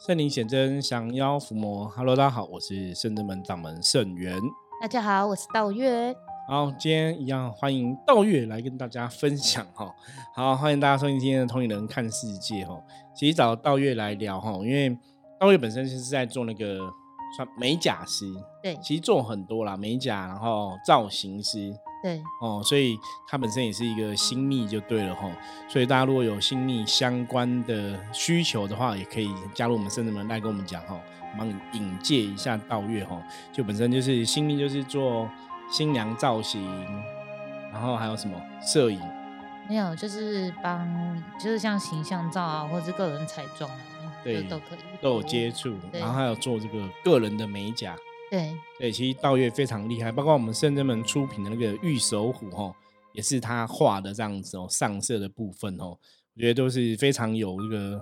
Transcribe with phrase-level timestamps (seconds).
[0.00, 1.86] 圣灵显真，降妖伏魔。
[1.88, 4.34] Hello，大家好，我是圣真门掌门圣元。
[4.80, 6.16] 大家好，我是道月。
[6.48, 9.94] 好，今天一样欢迎道月来跟大家分享哈。
[10.34, 12.82] 好，欢迎大家收听今天的同龄人看世界哈。
[13.14, 14.96] 其实找道月来聊哈，因为
[15.38, 16.78] 道月本身就是在做那个
[17.36, 18.24] 算美甲师，
[18.62, 21.74] 对，其实做很多啦，美甲，然后造型师。
[22.02, 25.30] 对哦，所以它本身也是一个新密就对了哈。
[25.68, 30.98] 所以大家如果有新密相关的需求的话，也可以加入我们圣子门来跟我们讲哈，
[31.36, 33.22] 帮你引介一下道月哈。
[33.52, 35.28] 就本身就是新密，就是做
[35.70, 36.62] 新娘造型，
[37.70, 38.98] 然后还有什么摄影？
[39.68, 43.78] 没有，就是帮，就是像形象照啊，或者是个人彩妆啊，
[44.24, 45.76] 对，都可以，都有接触。
[45.92, 47.94] 然后还有做这个个人的美甲。
[48.30, 52.72] 对对，其实道月非常厉害，包括我们圣真门出品的那个玉手虎哈，
[53.12, 55.98] 也是他画的这样子哦，上色的部分哦，
[56.36, 58.00] 我觉得都是非常有这个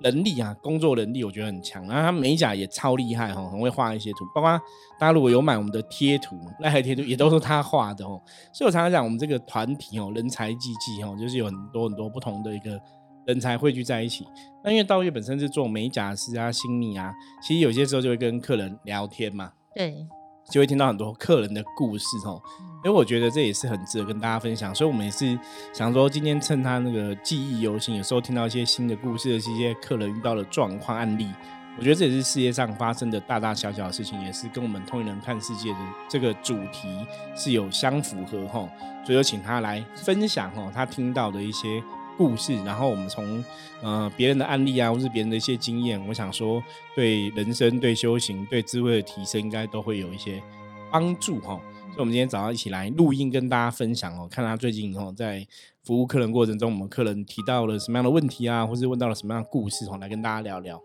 [0.00, 1.86] 能力啊，工作能力我觉得很强。
[1.86, 4.50] 然后他美甲也超厉害哈，很会画一些图，包括
[4.98, 8.20] 大家如果有买我们的贴图，那些贴图也都是他画的哦。
[8.52, 12.80] 所以我常常讲，我们这个团体哦，人才济济哦，就是有很多很多不同的一个
[13.26, 14.26] 人才汇聚在一起。
[14.64, 19.52] 那因为道月本身是做美甲师啊、新密啊，其实有些时候就会跟客人聊天嘛。
[19.74, 20.06] 对，
[20.50, 22.40] 就会听到很多客人的故事哦，
[22.84, 25.38] 因为我觉得这也是很值得跟大家分享，所以我们也是
[25.72, 31.30] 想说，今天趁他那个记忆犹新，有时候听到一些新的故事的一些客人遇到的状况案例，
[31.76, 36.88] 我觉得这也是世界上发生的大大小小的事情，也是跟我们通人看世界的这个主题
[37.36, 38.68] 是有相符合哈，
[39.04, 41.82] 所以有请他来分享哦，他听到的一些。
[42.18, 43.42] 故事，然后我们从
[43.80, 46.60] 呃别人的案例啊，或是别人的一些经验，我想说
[46.96, 50.42] 对人生、对修行、对智慧的提升，应该都会有一些
[50.90, 51.60] 帮助哈。
[51.94, 55.46] 所以，我们今天早上一起来录音，跟大家分享哦，看他最近哦在
[55.84, 60.82] 服务客人过程中，我们客人提到了什么样的问题啊，或是问到了什么样的故事哦，来跟大家聊聊。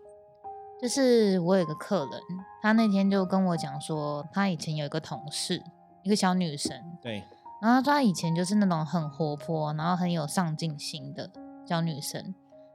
[0.80, 2.20] 就是我有个客人，
[2.62, 5.62] 他那天就跟我讲说，他以前有一个同事，
[6.04, 7.22] 一个小女生，对。
[7.60, 11.30] 然后他说他以前就是那种很活泼，然后很有上进心的
[11.66, 12.34] 小女生。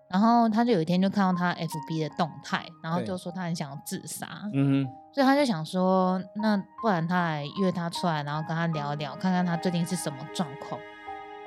[0.09, 4.27] 然后他就有一天就看到他 FB 的动态，然后就说他很想要自杀。
[4.53, 4.91] 嗯哼。
[5.13, 10.79] 所以他就想说，那不然他来约他出来，然后跟他聊聊，看看他最近是什么状况。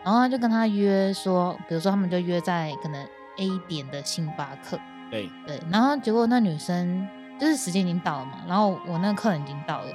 [0.04, 3.00] 然后他就跟他约说，比如说他们就约在可能
[3.38, 4.78] A 点的星巴克。
[5.10, 5.60] 对对。
[5.70, 7.08] 然后结果那女生
[7.40, 9.86] 就是时间已经到了嘛，然后我那个客人已经到了。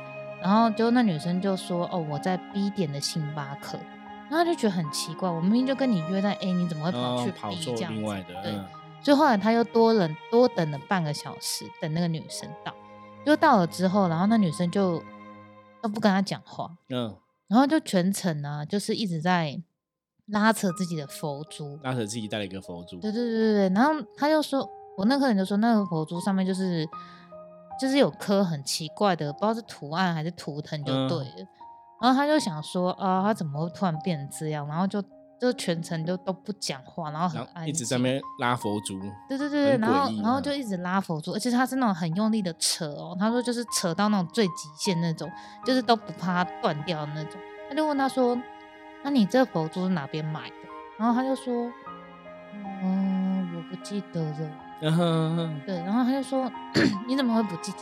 [0.41, 3.77] 然后就那女生就说：“哦，我在 B 点的星巴克。”
[4.29, 8.25] 然后就觉得很奇怪，我明明就跟你约在 A，你怎么会跑去 B 这样子？
[8.43, 8.53] 对。
[9.01, 12.73] 所以后来他又多等多等了半个小时，等那个女生到。
[13.25, 15.01] 就到了之后，然后那女生就
[15.81, 16.69] 都不跟他讲话。
[16.89, 17.15] 嗯。
[17.47, 19.61] 然后就全程呢，就是一直在
[20.27, 22.99] 拉扯自己的佛珠，拉扯自己带了一个佛珠。
[22.99, 23.69] 对对对对对。
[23.75, 26.85] 然后他就说：“我那客人就说，那个佛珠上面就是。”
[27.79, 31.47] 就是有颗很奇怪的，不知道是图案还是图腾，就对了。
[32.01, 34.67] 然后他就想说，啊，他怎么会突然变成这样？
[34.67, 35.01] 然后就
[35.39, 38.99] 就全程就都不讲话，然后很安静，一直在那边拉佛珠。
[39.27, 43.16] 对对对对，然后然后就一直拉佛珠，而且他是那种很用力的扯哦。
[43.19, 45.29] 他说就是扯到那种最极限那种，
[45.66, 47.39] 就是都不怕它断掉那种。
[47.69, 48.37] 他就问他说，
[49.03, 50.55] 那你这佛珠是哪边买的？
[50.97, 51.71] 然后他就说，
[52.83, 54.49] 嗯，我不记得了。
[55.65, 56.51] 对，然后他就说
[57.07, 57.77] ：“你怎么会不记得？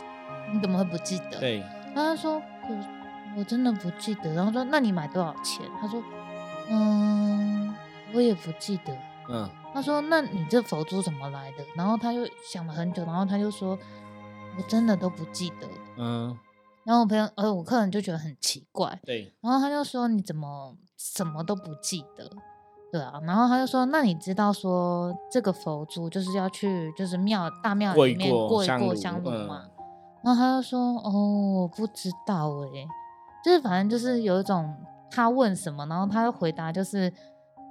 [0.52, 1.58] 你怎么会不记得？”对，
[1.94, 2.42] 然后他说
[3.36, 6.02] ：“我真的不记得。”然后说：“那你买多少钱？”他说
[6.70, 7.74] ：“嗯，
[8.14, 8.96] 我也不记得。”
[9.28, 13.78] 嗯，他说：“那你这佛珠怎么来的？”然后他又想了很久，然后他就说
[14.56, 15.68] ：“我真的都不记得。”
[15.98, 16.36] 嗯，
[16.84, 22.30] 然后我朋友呃，我客人就觉得很奇怪，对，然后他就说：“你怎么什么都不记得？”
[22.92, 29.64] 对啊，然后他就说：“那你知道说这个佛珠就是要去就是庙大庙里面过一过香炉吗？”
[30.22, 32.86] 然后他就说：“哦，我不知道哎，
[33.44, 34.74] 就是反正就是有一种
[35.10, 37.12] 他问什么，然后他的回答就是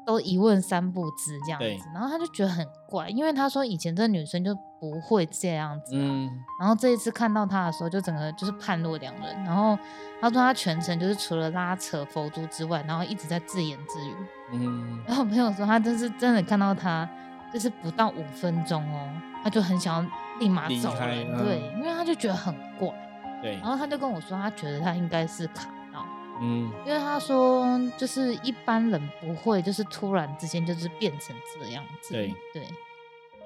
[0.05, 4.55] 都一问三不知这样子，然后他就觉得很怪，因为他说以前这女生就
[4.91, 9.77] 不会这样子，嗯，然后这一次看到他的时候就整个就是判若两人，然后
[10.21, 14.13] 他说他全程就是除了拉扯佛珠之外，然后一直在自言自语。”
[14.53, 17.09] 嗯，然后我朋友说他真是真的看到他，
[17.51, 19.09] 就是不到五分钟哦，
[19.43, 20.09] 他就很想要
[20.39, 20.99] 立马走了，
[21.43, 22.89] 对，因为他就觉得很怪，
[23.41, 26.05] 对，然后他就跟我说，他觉得他应该是卡到，
[26.41, 32.35] 嗯，因为他说就是一般人不会，就是突然之间就是变成这样子，对。
[32.53, 32.67] 对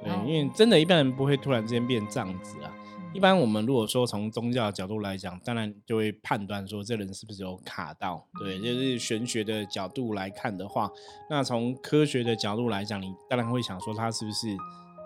[0.03, 2.73] 对，因为真的一般人不会突然之间变这样子啊。
[3.11, 10.87] 一般我们如果说从宗教的角度来讲，当然就会判断说这人是不是有卡到，对，就是玄学的角度来看的话，
[11.27, 14.55] 那从科学的角度来讲，你当然会想说他是不是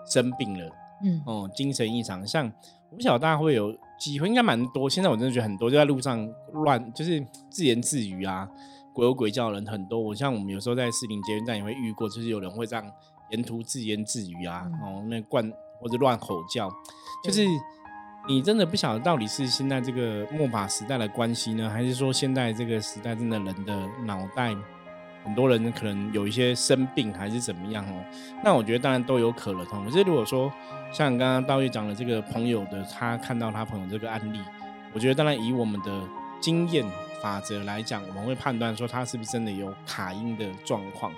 [0.06, 0.70] 生病了，
[1.02, 2.26] 嗯，哦，精神异常。
[2.26, 2.44] 像
[2.90, 4.88] 我不晓得大家会有机会，应该蛮多。
[4.88, 8.46] 现在我真的觉得很多就在路上乱，就是自言自语啊，
[8.92, 9.98] 鬼吼鬼叫的人很多。
[9.98, 12.84] 我像我们有时候在士林捷运站也会遇过，就是有人会这样
[13.30, 16.70] 沿途自言自语啊，哦，那灌或者乱吼叫，
[17.22, 17.46] 就是
[18.28, 24.54] 你真的不晓得到底是现在这个末法时代的关系呢，还是说现在这个时代真的人的脑袋？
[25.24, 28.04] 很多人可能有一些生病还是怎么样哦，
[28.44, 29.82] 那我觉得当然都有可能哦。
[29.86, 30.52] 可是如果说
[30.92, 34.38] 像刚刚道玉讲的这个朋友的，他看到他朋友这个案例，
[34.92, 36.02] 我觉得当然以我们的
[36.44, 36.84] 经验
[37.22, 41.10] 法则来讲，我们会判断说他是不是真的有卡音的状况，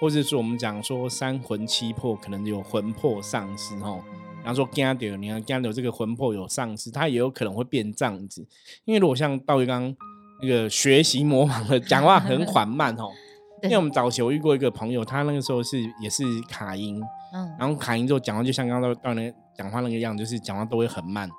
[0.00, 4.02] 或者是我们讲说三魂七魄可能有魂魄丧失哦。
[4.42, 8.44] 然后说 g a d 你看 g a d 这个魂魄有丧失，他也有可能会变这样子。
[8.84, 9.94] 因为如果像道玉刚
[10.42, 13.08] 那个学习模仿的讲话很缓慢哦。
[13.62, 17.00] 因为我们早期我遇过一个朋友，他那个时候是也是卡音，
[17.32, 21.34] 嗯，然后卡音之后讲话就像刚刚到那讲话那个样，就是讲话都会很慢，是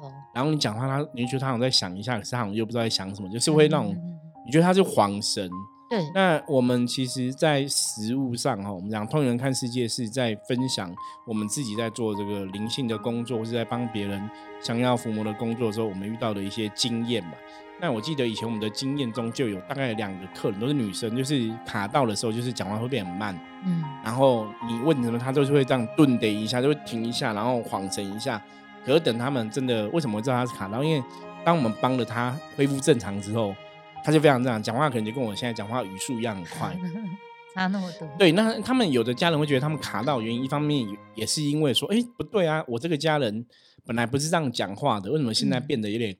[0.00, 0.12] 哦。
[0.34, 3.94] 然后你讲话，他你觉得他好像在想一下，可是他好像又不知道在想什么，就是会那种
[4.46, 5.50] 你觉得他是恍神。
[5.88, 6.08] 对。
[6.14, 10.94] 那我们其实，在实物上哈，我们讲通人看世界是在分享
[11.26, 14.30] 我们自己在做这个灵性的工作，或是在帮别人
[14.62, 17.32] 想要伏魔的工作的时候，我们遇到的一些经验嘛。
[17.82, 28.40] 那我记得以前我们的经验中就有大概两个客人都是女生，就是卡到的时候，就是讲话会变很慢，嗯，然后你问什么，她都是会这样顿的一下，就会停一下，然后恍神一下。
[28.90, 30.82] 可是等他们真的为什么会知道他是卡到？
[30.82, 31.02] 因为
[31.44, 33.54] 当我们帮了他恢复正常之后，
[34.04, 36.76] 他就非常这样，讲话可能就跟我现在讲话语速一样很快，
[37.54, 38.08] 差那么多。
[38.18, 43.46] 对，那他们有的家人会觉得他们卡到原因，一方面也是因为说，哎，不对啊，我这个家人
[43.86, 46.16] 本来不是这样讲话的，为什么现在变得有点？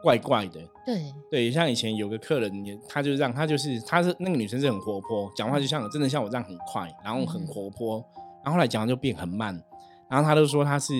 [0.00, 7.96] 怪怪的，对对，像以前有个客人，也他就这样他就是他是那个女生是很活泼，讲话就像真的像我这样很快，然后很活泼，
[8.44, 9.60] 然后后来讲话就变很慢，
[10.08, 10.94] 然后他就说他是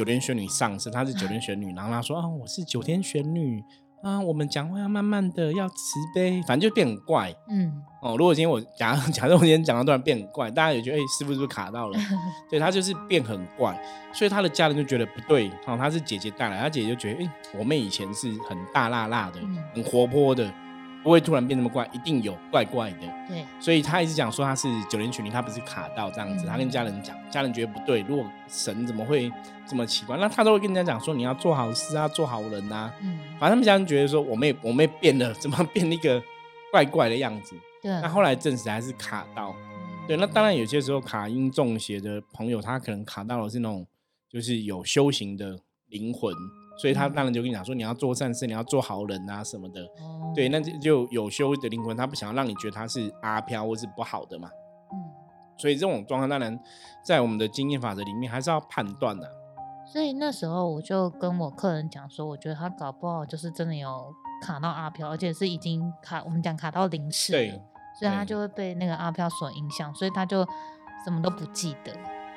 [0.00, 3.62] 九天玄女上身，她是九天玄女，然后她说啊我是九天玄女。
[4.02, 5.74] 啊，我们讲话要慢慢的，要慈
[6.14, 7.30] 悲，反正就变很怪。
[7.50, 7.70] 嗯，
[8.00, 11.98] 哦，如果今天我假 假设我今天讲到突然变很怪，大家也觉得哎，师傅是不是卡到了？
[12.48, 13.78] 对他就是变很怪，
[14.10, 15.50] 所以他的家人就觉得不对。
[15.66, 19.40] 哦，他是姐姐带来，他姐姐就觉得哎，我妹以前是很大辣辣的，
[19.74, 20.50] 很活泼的。
[21.02, 23.00] 不会突然变那么怪，一定有怪怪的。
[23.28, 26.46] 对，所以他一直讲说他是九连群灵，他不是卡到这样子。
[26.46, 28.02] 他跟家人讲，家人觉得不对。
[28.02, 29.32] 如果神怎么会
[29.66, 30.16] 这么奇怪？
[30.18, 32.92] 那他都会跟人家讲说你要做好事啊，做好人啊。
[33.02, 36.22] 嗯，反正他们家人觉得说我妹我妹变了，怎么 变一个
[36.70, 37.56] 怪怪的样子？
[37.82, 37.90] 对。
[38.00, 39.54] 那后来证实还是卡到。
[40.06, 43.86] 对，那当然有些时候卡音中邪的朋友，他可能卡到的是那种
[44.28, 46.34] 就是有修行的灵魂。
[46.80, 49.86] 所以他当然就跟你讲说，你要做善事，你要做好人啊什么的。
[50.34, 54.48] 对，那就就有修的灵魂，他不想要让你觉得他是阿飘或是不好的嘛。
[54.92, 54.96] 嗯。
[55.58, 56.58] 所以这种状况当然
[57.04, 59.28] 在我们的经验法则里面还是要判断的。
[59.92, 64.10] 所以那时候我就跟我客人讲说，我觉得他搞不好就是真的有
[64.40, 67.32] 卡到阿飘，而且是已经卡，我们讲卡到灵视。
[67.32, 67.60] 对。
[67.98, 70.46] 所以他就会被那个阿飘所影响，所以他就
[71.04, 71.92] 什么都不记得。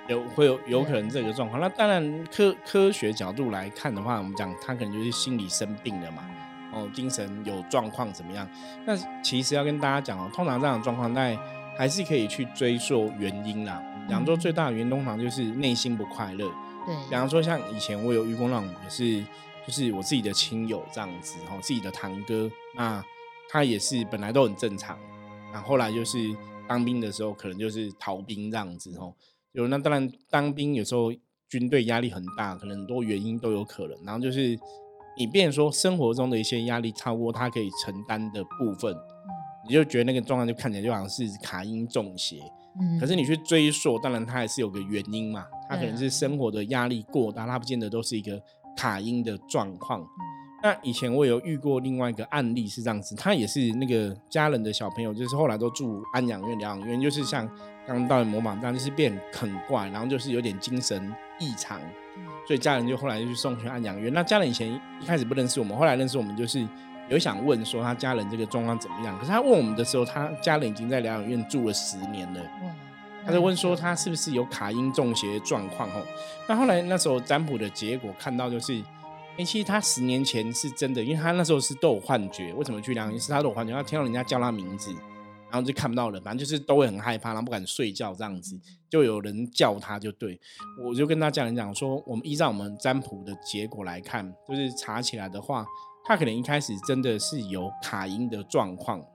[0.08, 6.30] 有会有有可能这个状况，那当然科科学角度来看的话，我们讲他可能就是心理生病了嘛，
[6.74, 8.48] 哦，精神有状况怎么样？
[8.86, 11.38] 那其实要跟大家讲哦，通常这样的状况，那
[11.78, 13.82] 还是可以去追溯原因啦。
[14.06, 16.52] 比方说最大的原因通常就是内心不快乐。
[16.86, 16.96] 对。
[17.10, 19.24] 比方说像以前我有遇过那种也是，
[19.66, 23.02] 就是我自己的亲友这样子，哦，自己的堂哥，那
[23.50, 25.00] 他也是本来都很正常，
[25.54, 26.18] 那后来就是
[26.68, 29.14] 当兵的时候可能就是逃兵这样子，哦。
[29.54, 31.12] 有那当然，当兵有时候
[31.48, 33.98] 军队压力很大，可能很多原因都有可能。
[34.04, 34.58] 然后就是
[35.16, 38.96] 你变说生活中的一些压力超过他可以承担的部分，
[39.68, 42.38] 你就觉得那个状况就看起来就好像是卡因中邪。
[42.82, 48.42] 嗯，可是你去追溯，当然他还是有个原因嘛，他可能是生活的压力过大，他不见得都是一个
[48.76, 50.04] 卡因的状况。
[50.64, 57.48] 那以前我有遇过另外一个案例是这样子，他也是那个家人的小朋友，就是后来都住安养院、疗养院，就是像
[57.86, 61.80] 刚刚到模仿就是变很怪，然后就是有点精神异常，
[62.48, 64.14] 所以家人就后来就去送去安养院。
[64.14, 64.72] 那家人以前
[65.02, 66.68] 一开始不认识我们，后来认识我们，就是
[67.10, 69.18] 有想问说他家人这个状况怎么样。
[69.20, 72.42] 可是他问我们的时候，他家人已经在疗养院住了十年了，
[73.26, 75.90] 他就问说他是不是有卡因中邪状况？
[75.90, 76.02] 哦，
[76.48, 78.82] 那后来那时候占卜的结果看到就是。
[79.36, 82.54] 哎，其实他十年前是真的，因为他那时候是都有幻觉。
[82.54, 83.20] 为什么去量？
[83.20, 84.96] 是他都有幻觉，他听到人家叫他名字，
[85.54, 88.60] 然后就看不到人，反正就是都会很害怕，然后不敢睡觉这样子。
[88.90, 90.40] 就有人叫他，就对
[90.84, 95.64] 我就跟他家人讲说，我们依照我们占卜的结果来看，就是查起来的话，
[96.04, 99.00] 他可能一开始真的是有卡音的状况。
[99.00, 99.08] 对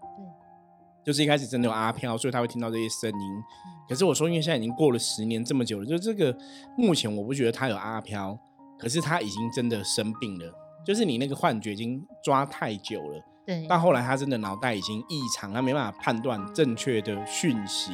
[1.05, 3.43] 就是一开始真的有阿飘，所以他会听到这些声音。
[3.89, 6.33] 可是我说，因为现在已经过了十年这么久了，就这个
[6.77, 8.39] 目前我不觉得他有阿飘，
[8.79, 10.55] 可是他已经真的生病了，
[10.87, 13.25] 就是你那个幻觉已经抓太久了。
[13.49, 17.93] 对，到后来他真的脑袋已经异常，他没办法判断正确的讯息，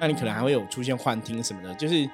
[0.00, 1.74] 那你可能还会有出现幻听什么的。
[1.74, 2.08] 就是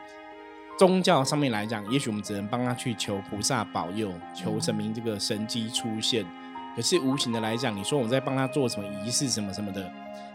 [0.76, 6.26] 宗教上面来讲，也许我们只能帮他去求菩萨保佑，求神明这个神机出现。
[6.74, 9.88] 可是无形的来讲，你说我在帮他做什么仪式什么什么的，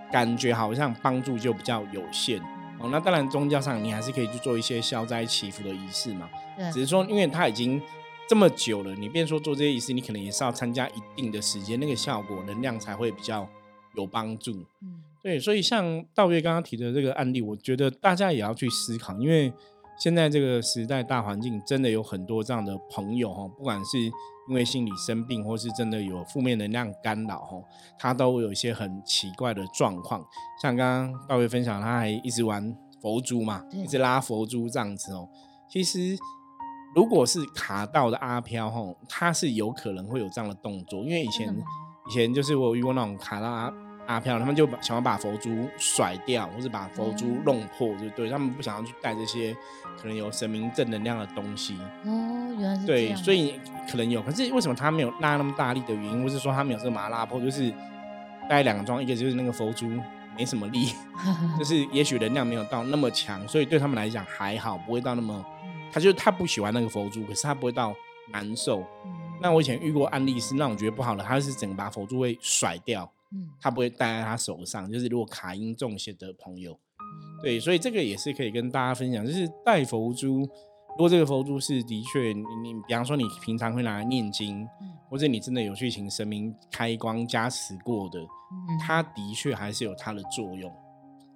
[0.10, 2.39] 感觉好像帮助就比较有限
[2.77, 2.88] 哦。
[2.89, 6.29] 那当然宗教上你还是可以去做一些消灾祈福的仪式嘛。
[6.72, 7.81] 只是说因为他已经。
[8.30, 13.50] 这么久了，你便说做这些仪式，你可能也是要参加一定的时间，那个效果能量才会比较
[13.96, 14.52] 有帮助。
[14.84, 19.52] 嗯，对，所以像道月刚刚提的这个案例，我觉得大家也要去思考，因为
[20.00, 24.00] 现在这个时代大环境真的有很多这样的朋友哈，不管是
[24.48, 27.60] 因为心理生病，或是真的有负面能量干扰哈，
[27.98, 30.24] 他都有一些很奇怪的状况。
[30.62, 35.28] 像刚刚道月分享，他还一直玩佛珠嘛，一直拉佛珠这样子哦，
[35.68, 36.16] 其实。
[36.96, 41.55] 如果是卡到的阿飘吼，他是有可能会有这样的动作，因为以前
[42.10, 43.72] 以前就是我有遇过那种卡到阿
[44.08, 49.55] 阿飘，他们就想要把佛珠甩掉，或者把佛珠弄破，就对他们不想要去带这些
[50.01, 51.77] 可能有神明正能量的东西。
[52.05, 57.72] 哦，原来是对，所以可能有，可是为什么他没有拉那么大力的原因，或是说他没有这个马拉破，就是
[58.50, 59.88] 带两个装，一个就是那个佛珠
[60.36, 60.91] 没什么力，
[61.60, 65.46] 就是也许能量没有到那么强，所以对他们来讲还好，不会到那么。
[65.91, 67.93] 他就他不喜欢那个佛珠，可是他不会到
[68.31, 68.84] 难受。
[69.41, 74.91] 那我以前遇过案例是让我觉得不好的，他是整个把佛珠会甩掉，嗯，他不会戴在他手上。
[74.91, 76.77] 就是如果卡音重些的朋友，
[77.41, 84.67] 对，所以这个也是可以跟大家分享，就是戴佛珠，如果这个佛珠是的确你，你比方说你平常会拿来念经，
[85.10, 88.19] 或者你真的有去请神明开光加持过的，
[88.86, 90.69] 它的确还是有它的作用。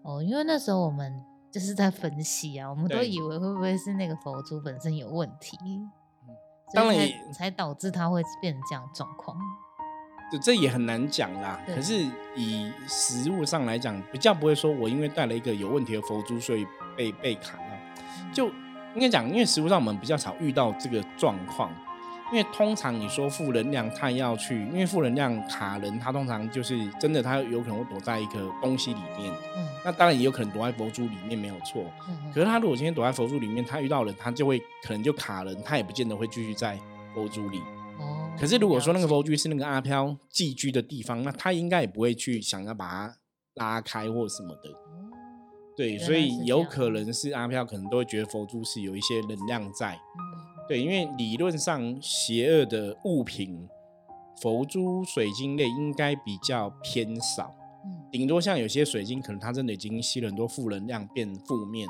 [0.03, 1.23] 哦，因为那时候我们。
[1.53, 5.55] 就是在分析啊，我们都以为会不会是那个佛珠本身有问题，
[6.73, 9.37] 当然才导致它会变成这样状况。
[10.31, 11.61] 这这也很难讲啦。
[11.67, 16.65] 可是以实物上来讲，比较不会说我因为带了一个有问题的佛珠，所以
[16.97, 17.77] 被被砍了。
[18.33, 18.47] 就
[18.95, 21.71] 应该讲，因为实物上我们比较少遇到这个状况。
[22.31, 29.31] 因为通常你说负能量，他要去，因为负能量卡人，他通常就是真的，他有可能会躲在一个东西里面。
[29.55, 31.83] 嗯，那当然也有可能躲在佛珠里面，没有错。
[32.09, 36.79] 嗯，可是他如果今天躲在佛珠里面，他遇到人，他就会可能就卡人，他也不见得会继续在
[37.13, 37.59] 佛珠里。
[37.99, 43.15] 哦，可是如果说那个佛珠是那个阿飘寄居的地方，那他应该也不会去想要把它
[43.55, 44.69] 拉开或什么的。
[45.75, 49.99] 对，所以有可能是阿飘可能都会觉得佛珠是有一些能量在。
[50.67, 53.67] 对，因为理论上邪恶的物品，
[54.41, 57.53] 佛珠、水晶类应该比较偏少，
[57.85, 61.87] 嗯，顶多像有些水晶，可能它真的已经吸了很多负能量，变负面。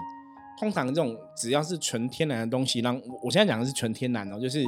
[0.60, 4.64] 通常这种只要是纯天然的东西，让我现在讲的是纯天然哦，就是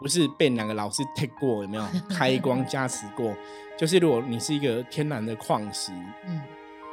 [0.00, 3.34] 不是被两个老师 take 过，有没有开光 加持过？
[3.78, 5.92] 就是如果你是一个天然的矿石，
[6.26, 6.40] 嗯，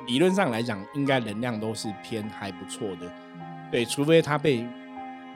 [0.08, 3.12] 理论上来讲，应该能量都是偏还不错的，
[3.72, 4.68] 对，除非它被。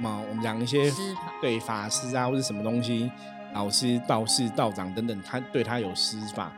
[0.01, 0.91] 嘛，我们讲一些
[1.39, 3.09] 对法师啊，或者什么东西，
[3.53, 6.51] 老师、道士、道长等等，他对他有施法，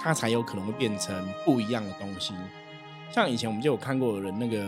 [0.00, 2.32] 他才有可能会变成不一样的东西。
[3.12, 4.66] 像以前我们就有看过有人那个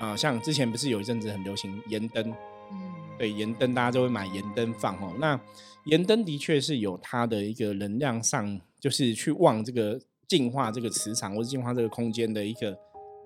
[0.00, 2.30] 啊，像之前不是有一阵子很流行盐灯，
[2.72, 5.12] 嗯，对盐灯，大家就会买盐灯放哦。
[5.18, 5.38] 那
[5.84, 12.76] 盐灯的确是有它的一个能量上，就是去望这个净化这个磁场或者净化这个空间的一个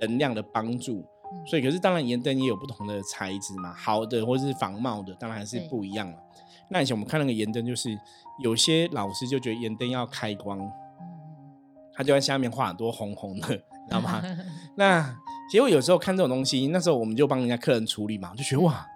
[0.00, 1.04] 能量的帮助。
[1.46, 6.18] 所以，可是当然，盐灯也有不同的材质嘛，好的或者是仿冒的，当然还是不一样了。
[6.68, 7.90] 那以前我们看那个盐灯，就是
[8.42, 10.58] 有些老师就觉得盐灯要开光，
[11.94, 13.48] 他就在下面画很多红红的，
[13.88, 14.22] 知道吗？
[14.76, 15.16] 那
[15.50, 18.86] 结果有时候看这种东西，那时候我们就帮人家客人处理嘛，就觉得哇，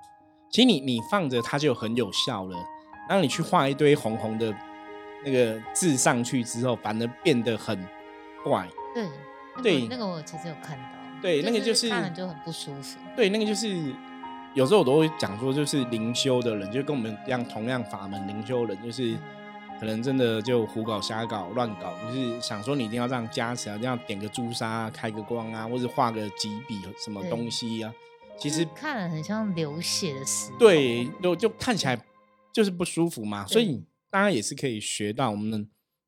[0.50, 2.57] 其实你你放着它就很有效了。
[3.09, 4.55] 然后你去画一堆红红的
[5.25, 7.79] 那个字上去之后，反而变得很
[8.43, 8.67] 怪。
[9.62, 11.04] 对，对，那个我其实有看到。
[11.25, 12.99] 对，那个就是看了就很不舒服。
[13.16, 13.75] 对，那个就是
[14.52, 19.16] 有时候我都会讲说，就是灵修的人，就跟我们一样，同样法门灵修人，就是
[19.81, 27.90] 可能真的就胡搞瞎搞乱搞，就是想说你一定要这样加持啊，这样点个朱砂、开个光啊，或者画个几笔什么东西啊，
[28.38, 31.99] 其实看了很像流血的时候，对，就就看起来
[32.52, 33.47] 就是不舒服嘛。
[33.47, 35.66] 所以大家也是可以学到我们。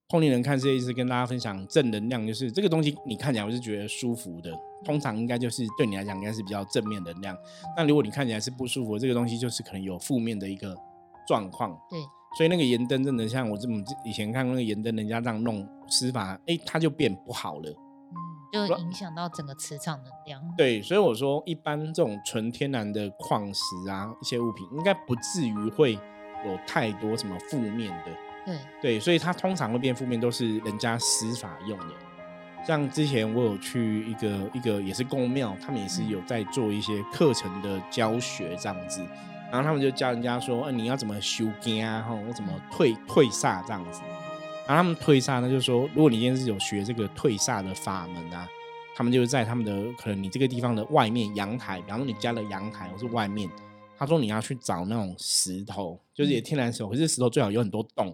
[0.09, 7.37] 通灵人看这一次跟大家分享正能量，就是这个东西你看起来我是觉得舒服的，通常应该就是对你来讲应该是比较正面能量。
[7.77, 10.77] 那如果你看起来是不舒服，这个东西就是可能有负面的一个
[11.27, 11.71] 状况。
[11.89, 11.99] 对，
[12.37, 17.75] 所以那个盐灯真的像我这么以前看那个盐灯，人家这样弄施法，哎，它就变不好了。
[18.53, 20.41] 就影响到整个磁场能量。
[20.57, 28.05] 对，所以我说，一般这种纯天然的矿石啊，一些物品，应该不至于会有太多什么负面的。
[28.47, 31.95] 对对，所以它通常会变负面，都是人家施法用的。
[32.67, 39.01] 像之前我有去一个一个也是公庙，他们也是有在做一些课程的教学这样子，
[39.53, 44.01] 然后他们就教人家说，哎，你要怎么修根啊，吼，要怎么退退煞这样子。
[44.67, 48.49] 然后他们退煞呢，就是说，如果你今天是有学这个退煞的法门啊，
[48.97, 53.49] 他们就是在他们的可能你这个地方的外面阳台，比方说你家的阳台或是外面，
[53.97, 58.09] 他说你要去找那种石头，就是也天然石头，可是石头最好有很多洞，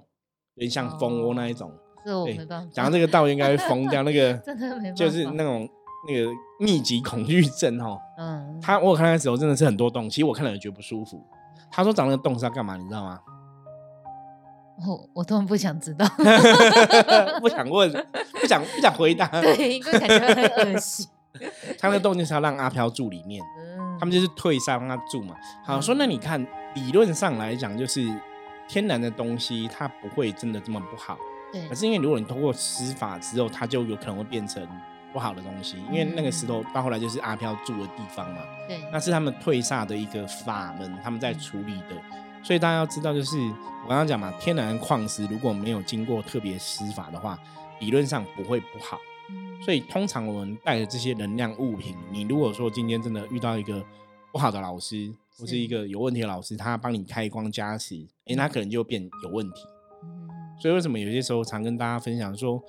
[0.57, 1.73] 有点像蜂窝那一种。
[2.05, 5.69] 是我没办法讲到这个道应该会疯掉，那个 真的没办法，就是那种
[6.09, 7.99] 那个密集恐惧症哈。
[8.19, 11.23] 嗯，他我有看的时候真的是很多洞，其实我看了也觉得不舒服。
[11.71, 13.21] 他说长那个洞是要干嘛，你知道吗？
[14.85, 16.05] 我我突然不想知道，
[17.41, 17.91] 不想问，
[18.41, 19.27] 不想不想回答。
[19.29, 21.07] 对，因为感觉很恶心。
[21.79, 23.43] 他那个洞就是要让阿飘住里面，
[23.99, 25.37] 他们就是退散让他住嘛。
[25.65, 26.45] 好说，那你看
[26.75, 28.07] 理论上来讲，就是
[28.69, 31.17] 天然的东西，它不会真的这么不好。
[31.53, 31.69] 对。
[31.69, 34.67] 可是因为如果你通过施法之后，它就有可能会变成
[35.13, 38.41] 不好的东西，因为那个石头到后来就是阿飘住的地方嘛。
[38.67, 38.81] 对。
[38.91, 41.97] 那是他们退煞的一个法门，他们在处理的。
[42.43, 43.39] 所以大家要知道，就是
[43.85, 47.39] 我刚刚讲嘛，天然矿石如果没有经过特别施法的话，
[47.79, 48.99] 理论上不会不好。
[49.65, 53.81] 所以通常我们带的这些能量物品，你如果说今天真的遇到一个
[54.33, 57.95] 不好的老师，或是一个有问题的老师，他帮你开光加持，
[58.27, 59.63] 哎，那可能就变有问题。
[60.63, 62.63] 所以为什么有些时候常跟大家分享说，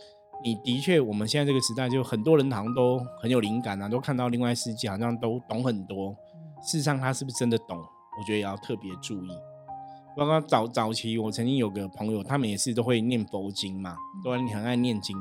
[0.44, 6.10] 你的确我们现在这个时代，就很多人好像都很有灵感啊，都看到另外世界，好像都懂很多。
[6.64, 7.78] 事实上他是不是真的懂？
[7.78, 9.30] 我觉得也要特别注意。
[10.18, 15.16] 包括早早期，我曾经有个朋友，他们也是都会念佛经嘛，都很爱念经。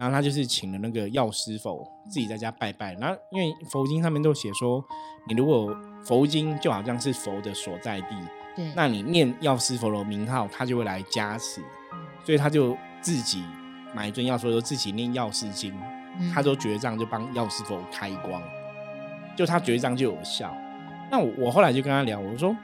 [0.00, 2.94] 然后他就是请了那个药师佛，自己在家拜拜。
[2.94, 4.82] 然后因为佛经上面都写说，
[5.28, 5.76] 你如果
[6.06, 8.16] 佛经就好像是佛的所在地，
[8.56, 11.60] 对，那你念药师佛的名号，他就会来加持。
[12.24, 13.42] 所以他就自己
[13.94, 15.74] 买一尊药师佛，自己念药师经，
[16.32, 18.42] 他都觉得这样就帮药师佛开光，
[19.36, 20.54] 就他觉得这样就有效。
[21.10, 22.56] 那我我后来就跟他聊，我说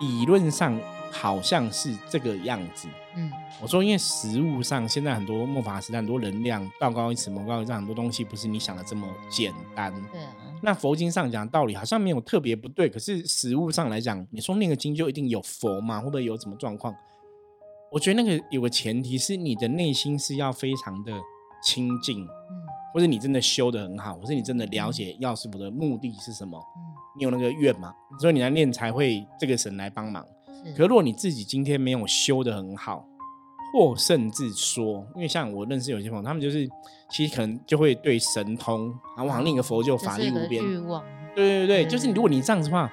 [0.00, 0.78] 理论上。
[1.16, 3.30] 好像是这个样子，嗯，
[3.62, 9.92] 我说，因为实物上现在很多末法时代很多能量道高一尺魔高一丈，很多东西不是你想的这么简单。
[10.10, 10.34] 对啊。
[10.60, 16.00] 那佛经上讲道理好像没有特别不对，可是实物上来讲，你说那个经就一定有佛吗？
[16.00, 16.92] 会不会有什么状况？
[17.94, 21.12] 我觉得那个有个前提是你的内心是要非常的
[21.62, 22.26] 清净，嗯，
[22.92, 26.82] 或者你真的修的很好，或是你真的了解药师佛的目的是什么，嗯，
[27.16, 30.26] 你有那个愿嘛，所以你来念才会这个神来帮忙。
[30.76, 33.06] 可如果你自己今天没有修的很好，
[33.72, 36.68] 或甚至说，因为像我认识有些朋友，他们就是
[37.12, 41.00] 其实可能就会对神通啊，往另一个佛就法力无边，欲望。
[41.36, 42.92] 对对对，就是如果你这样子的话，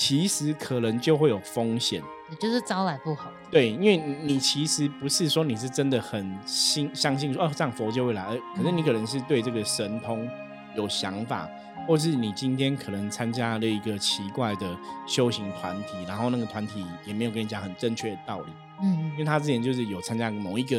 [0.00, 2.02] 其实可能就会有风险，
[2.40, 3.30] 就是招来不好。
[3.50, 10.26] 对，因为你其实不是说你是真的很信相信说哦这样佛就会来，可是你可能是对这个神通
[10.74, 11.46] 有想法。
[11.86, 14.76] 或是你今天可能参加了一个奇怪的
[15.08, 20.78] 修行团体，然后那个团体也没有跟你讲很正确的道理，嗯，因为他之前就是有参加某一个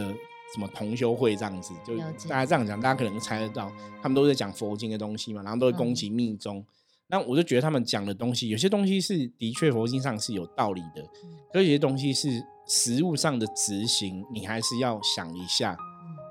[0.53, 1.97] 什么同修会这样子，就
[2.29, 3.69] 大家这样讲，大家可能猜得到，
[4.01, 6.63] 他们都在讲佛经的东西嘛，然后都会攻击密宗，
[7.11, 11.05] 那我就觉得他们讲的东西，有些东西是的确佛经上是有道理的，
[11.51, 15.77] 可有些东西是实物上的执行，你还是要想一下。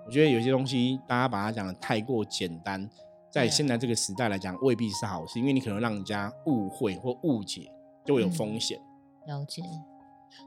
[0.07, 2.89] 我觉得有些东西大家把它讲的太过简单。
[3.31, 7.71] 在现在这个时代来讲，未必是好事，因为你可能让人家误会或误解，
[8.05, 8.77] 就会有风险。
[9.27, 9.63] 了解。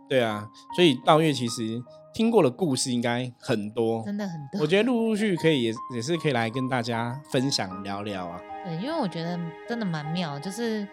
[0.07, 1.81] 对啊，所以道月其实
[2.13, 4.61] 听过的故事应该很多，真的很多。
[4.61, 8.39] 我觉得陆陆续续可以也也是可以来跟大家分享聊聊啊。
[8.63, 10.87] 对，因为我觉得真的蛮妙，就是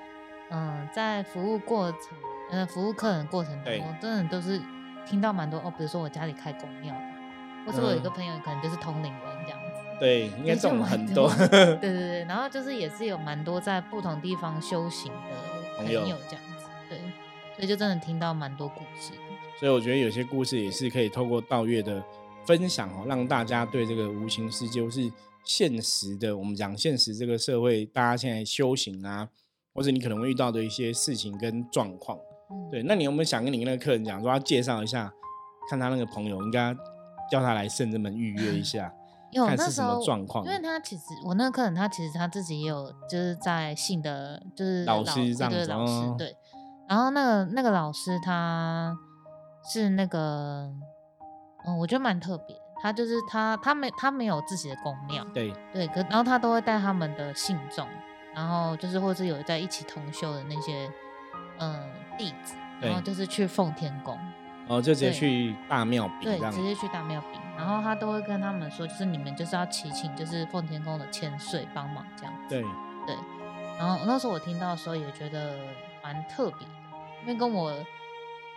[0.51, 2.01] 嗯，在服务过程，
[2.51, 4.61] 呃，服务客人过程当中，真的都是
[5.07, 5.73] 听到蛮多哦。
[5.77, 7.01] 比如说我家里开公庙嘛，
[7.67, 9.67] 或是我有一个朋友可能就是通灵人这样子。
[10.01, 11.31] 对，应该种很多。
[11.37, 16.45] 对对对， 然后就是也是有蛮多在不同地方修行的朋友这样
[17.61, 19.13] 所以就真的听到蛮多故事。
[19.59, 22.03] 所以我觉得有些故事也是可以透过道月的
[22.47, 25.13] 分享哦，让大家对这个无形世界或，是
[25.45, 26.35] 现实的。
[26.35, 29.29] 我们讲现实这个社会，大家现在修行啊，
[29.75, 32.19] 或者你可能会遇到的一些事情跟状况。
[32.71, 35.13] 对，那你有没有想跟你那个客人讲，说要介绍一下，
[35.69, 36.75] 看他那个朋友，应该
[37.31, 38.91] 叫他来圣人门预约一下。
[39.33, 40.03] 有那时候，
[40.45, 46.35] 因为他其实我那个客人，他其实他自己也有就是在信的，就是老师这样子，老师对。
[46.91, 48.99] 然后那个那个老师他
[49.63, 50.69] 是那个，
[51.65, 52.61] 嗯，我觉得蛮特别。
[52.83, 55.55] 他就是他，他没他没有自己的宫庙，对。
[55.73, 57.87] 对，可然后他都会带他们的信众，
[58.35, 60.91] 然后就是或是有在一起同修的那些
[61.59, 61.79] 嗯
[62.19, 64.19] 弟子，然后就是去奉天宫，
[64.67, 72.65] 哦，就直接去大庙禀，对，直接去大庙禀，然后他都会跟他们说，就是你们就是要祈请，就是奉天宫的千岁帮忙这样子，对。
[73.07, 73.17] 对，
[73.79, 75.55] 然后那时候我听到的时候也觉得
[76.03, 76.73] 蛮特别的，
[77.23, 77.73] 因为跟我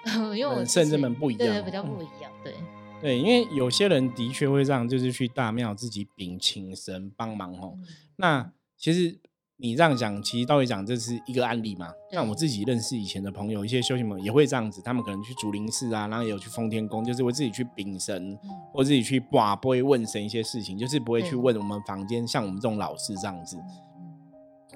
[0.36, 2.54] 因为我圣人们不一样，对，比较不一样，对。
[3.02, 7.78] 对，因为有些人的确会这样，就是去大庙自己禀请神帮忙哦。
[8.16, 9.20] 那其实
[9.58, 11.92] 你这样讲，其实道理讲这是一个案例嘛。
[12.14, 18.40] 像我自己认识以前的朋友，一些修行朋友也会这样子，他们可能去竹林寺啊，然后也有去奉天宫，就是会自己去禀神，
[18.74, 23.58] 或自己去卦，不会问神一些事情，就是不会去问我们房间像我们这种老师这样子。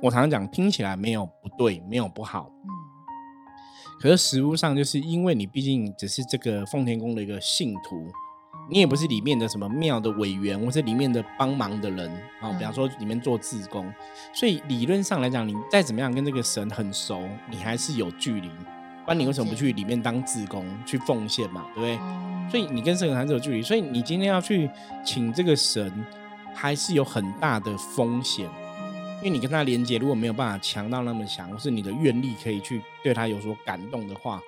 [0.02, 2.52] 我常常讲，听起来没有不对，没有不好。
[2.66, 2.77] 嗯。
[4.00, 8.12] 可是实物上，就是因为你毕竟只是这个奉天宫的一个信徒，
[8.70, 12.52] 你也不是里面的什么庙的委员，或是里面的帮忙的人啊。
[12.60, 13.92] 比方说里面做自工，
[14.34, 18.50] 所以理论上来讲，你再怎么样跟这个神很熟，你还是有距离。
[19.04, 21.66] 不然你为什么不去里面当自工去奉献嘛？
[21.74, 21.98] 对不对？
[22.52, 23.62] 所以你跟神还是有距离。
[23.62, 24.70] 所以你今天要去
[25.04, 25.92] 请这个神，
[26.54, 28.48] 还是有很大的风险。
[29.18, 34.40] 因为你跟他连接，如果没有办法强到那么强，或是你的愿力可以去对他有所感动的话，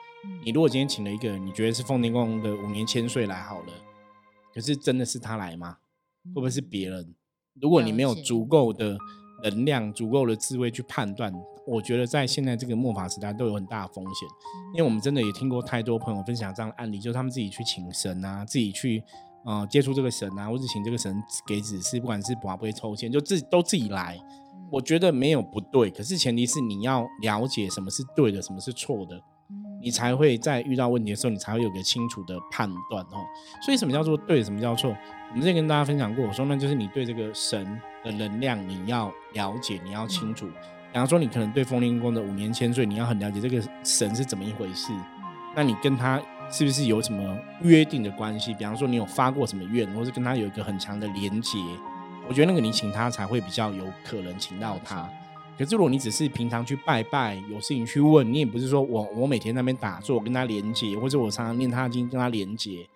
[0.43, 3.73] 你如果今天请了一个你觉得是奉天宫的五年千岁来好了，
[4.53, 5.77] 可是真的是他来吗？
[6.27, 7.15] 会不会是别人？
[7.60, 8.95] 如果你没有足够的
[9.43, 11.34] 能量、足够的智慧去判断，
[11.65, 14.29] 我觉得在现在这个末法时代都有很大的风险。
[14.73, 19.03] 因为我们真的也听过太多朋友分享这样的案例，就是他们自己去请神啊，自己去
[19.45, 24.19] 呃接触这个神啊，或者请这个神给指示，不管是不会抽签，就自都自己来。
[24.71, 29.19] 我觉得没有不对，可是前提是你要了解什么是对的，什么是错的，
[29.82, 33.25] 你才会在遇到问题的时候，你才会有个清楚的判断哦。
[33.63, 34.89] 所以什么叫做对，什么叫错？
[35.29, 37.65] 我们之前跟大家分享过，我说那就是你对这个神
[38.03, 40.47] 的能量你要了解，你要清楚。
[40.91, 44.91] 比方说，你可能对风铃宫的五年千岁，你要很了解这个神是怎么一回事。
[45.55, 48.53] 那你跟他是不是有什么约定的关系？
[48.55, 51.60] 比方说，你有发过什么愿，或是跟他有一个很强的连结？
[52.30, 55.10] 我觉得那个你请他才会比较有可能请到他。
[55.58, 62.88] 可是如果你只是平常去拜拜，有事情去问，你也不是说我我每天那边打坐跟他连接，或者我常常念他经跟他连接。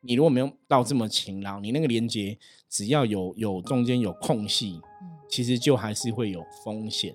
[0.00, 2.38] 你如果没有到这么勤劳，你那个连接
[2.70, 4.80] 只要有有中间有空隙，
[5.28, 7.14] 其实就还是会有风险。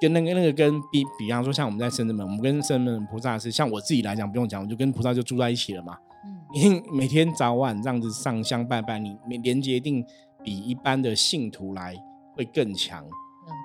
[0.00, 5.96] 跟那个那个跟比比方说像我们在圣人门，我们跟圣人门菩萨是像我自己来讲不用讲，我就跟菩萨就住在一起了嘛。
[6.54, 10.04] 你每天早晚这样子上香拜拜，你连接一定。
[10.46, 11.92] 比一般的信徒来
[12.36, 13.04] 会更强，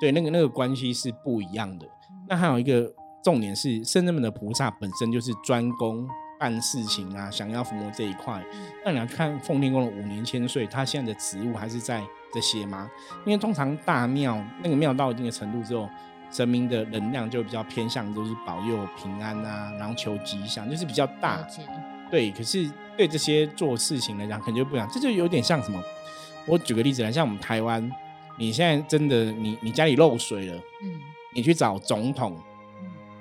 [0.02, 1.88] 对，那个那个关系是不一样的。
[2.28, 2.92] 那还有一个
[3.24, 6.08] 重点是，圣人们的菩萨本身就是专攻
[6.40, 8.44] 办事情啊，想要伏魔这一块。
[8.84, 12.02] 那你要看奉天宫的五年千岁，他现在的职务还是在
[12.34, 12.90] 这些吗？
[13.28, 15.88] 因为通常大庙那个庙到一定的程度之后，
[16.32, 21.46] 神明的能量就比较偏向就是保佑平安啊，然后求吉祥，就是比较大。
[22.10, 24.90] 对，可是对这些做事情来讲，可能就不一样。
[24.92, 25.82] 这就有点像什么？
[26.48, 27.90] 我举个例子来，像我们台湾，
[28.38, 31.00] 你现在真的你你家里漏水了，嗯，
[31.36, 32.38] 你去找总统，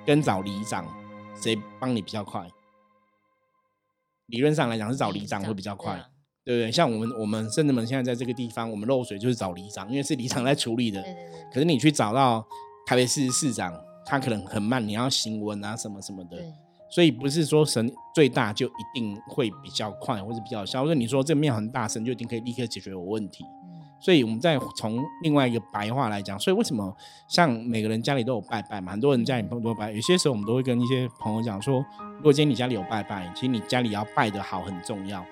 [0.05, 0.85] 跟找里长，
[1.35, 2.49] 谁帮你比较快？
[4.27, 5.93] 理论上来讲是找里长会比较快，
[6.43, 6.71] 对不对？
[6.71, 11.03] 像我们我们甚至们现在在这个地方，我们漏水就是找里长，因为是里长在处理的。
[11.53, 12.45] 可是你去找到
[12.85, 16.37] 台北市市长，他可能很慢，你要行文啊什么什么的。
[16.91, 20.83] 所以不是说神最大就一定会比较快，或者比较小。
[20.83, 23.45] 或者你说这个庙很大，神就一定可以立刻解决我问题。
[23.99, 26.91] 所以我们再从另外一个白话来讲，所以为什么
[27.27, 28.91] 像每个人家里都有拜拜嘛？
[28.91, 31.85] 很多人家里都有拜，有些时候我们都会跟一些朋友讲说，
[32.17, 35.23] 如果今天你家里有拜拜，其实你家里要拜得好很重要，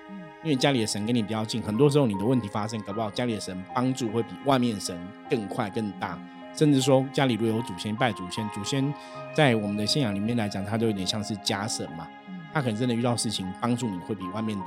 [0.44, 4.96] 因为家里的神跟你比较近，很多时候你的问题发生，搞不好家里的神帮助会比外面神
[5.28, 6.16] 更快更大。
[6.54, 8.92] 甚至说家里如果有祖先拜祖先，祖先
[9.34, 12.08] 在我们的信仰里面来讲，他都有点像是家神嘛。
[12.52, 14.58] 他可能真的遇到事情帮助你会比外面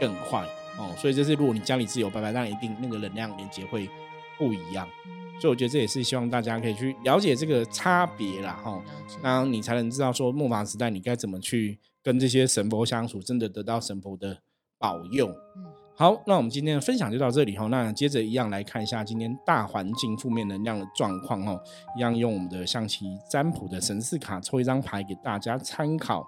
[0.00, 0.44] 更快
[0.76, 0.92] 哦。
[0.98, 3.88] 所以这是如果你家里自有拜拜，那一定那个能量连接会
[4.36, 4.86] 不一样。
[5.40, 8.82] 所以我觉得这也是希望大家可以去了解这个差别啦，哈，
[9.22, 14.38] 那你才能知道说末法时代你该怎么去跟这些神佛相处，真的得到神佛的
[14.76, 15.34] 保佑。
[16.00, 17.66] 好，那我们今天的分享就到这里哈。
[17.66, 21.60] 那接着一样来看一下今天大环境负面能量的状况哦。
[21.94, 26.26] 一样用我们的象棋占卜的神士卡抽一张牌给大家参考。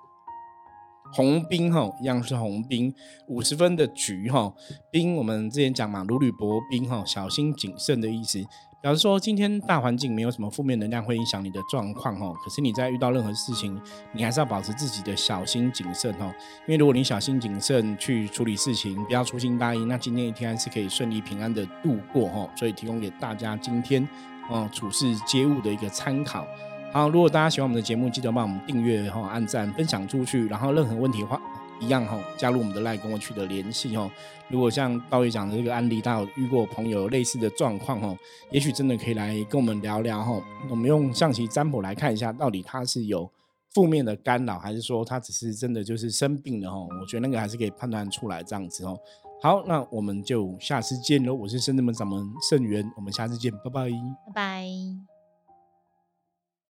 [1.15, 2.95] 红兵哈，一样是红兵，
[3.29, 4.53] 五十分的局哈。
[4.91, 8.45] 兵我们之前讲嘛，如履薄冰哈，小心谨慎的意思。
[8.83, 16.35] 假如说今天大环境没有什么负面能量会影响你的状况哦，可是你在遇到任何事情，你还是要保持自己的小心谨慎哦。
[16.67, 22.51] 因为如果你小心谨慎去处理事情，不要粗心大意，那今天一天还是可以顺利平安的度过哦。
[22.57, 24.07] 所以提供给大家今天
[24.51, 26.45] 哦处事接物的一个参考。
[26.93, 30.49] 好，如果大家喜欢我们的节目，记得帮我们订阅哈、按赞、分享出去。
[30.49, 31.41] 然后任何问题的话，
[31.81, 34.11] 一样哈，加入我们的赖跟我取得联系哦。
[34.49, 38.17] 如果像道爷讲的这个案例，他有遇过朋友类似的状况哦，
[38.51, 40.43] 也许真的可以来跟我们聊聊哈。
[40.69, 43.31] 我们用象棋占卜来看一下，到底他是有
[43.71, 46.77] 负面的干扰，还是说他只是真的就是生病了哈？
[47.01, 48.99] 我觉得那个还是可以判断出来这样子哦。
[49.43, 51.35] 好，那我们就下次见喽。
[51.35, 55.12] 我是圣智门掌门圣元，我们下次见，拜拜，拜拜。